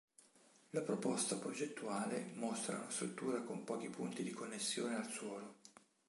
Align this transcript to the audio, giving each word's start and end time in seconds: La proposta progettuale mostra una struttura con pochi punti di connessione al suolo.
La 0.71 0.81
proposta 0.81 1.35
progettuale 1.35 2.31
mostra 2.33 2.77
una 2.77 2.89
struttura 2.89 3.41
con 3.43 3.63
pochi 3.63 3.87
punti 3.89 4.23
di 4.23 4.31
connessione 4.31 4.95
al 4.95 5.07
suolo. 5.07 5.55